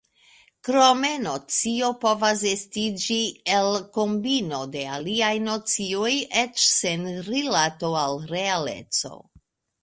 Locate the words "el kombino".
3.57-4.63